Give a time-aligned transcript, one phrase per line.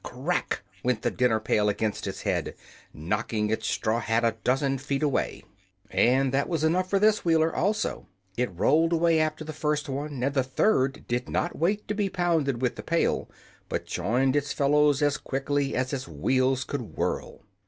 [0.03, 0.63] Crack!
[0.81, 2.55] went the dinner pail against its head,
[2.91, 5.43] knocking its straw hat a dozen feet away;
[5.91, 8.07] and that was enough for this Wheeler, also.
[8.35, 12.09] It rolled away after the first one, and the third did not wait to be
[12.09, 13.29] pounded with the pail,
[13.69, 17.41] but joined its fellows as quickly as its wheels would whirl.